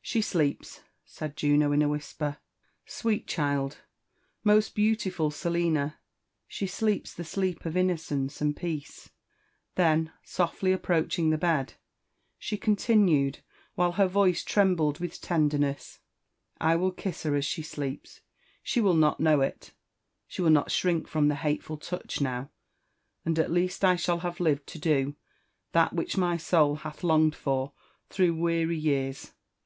[0.00, 2.38] She sleeps I" said Juno in a whisper
[2.72, 3.84] }*' sweet child 1—
[4.44, 5.98] most beau tiful Selina I—
[6.50, 9.10] ^she sleeps the sleep of innocence and peace
[9.76, 11.74] T'^^Tben sofUy approaching the bed,
[12.38, 13.40] she continued,
[13.74, 15.98] while her voice trembled with tenderness,
[16.58, 18.22] I will kiss her as she sleeps;
[18.62, 19.72] she will not know it,—
[20.26, 22.48] she will not shrink from the hateful touch now,
[23.26, 25.14] and at least I shall have Hved to do
[25.72, 27.74] that which my soul hath longed for
[28.08, 29.32] through weary years.